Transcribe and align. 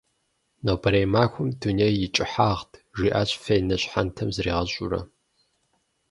«Нобэрей 0.65 1.07
махуэм 1.13 1.49
дуней 1.59 1.93
и 2.05 2.07
кӏыхьагът», 2.15 2.71
жиӏащ 2.97 3.29
Фенэ 3.43 3.75
щхьэнтэм 3.81 4.29
зригъэщӏурэ. 4.35 5.01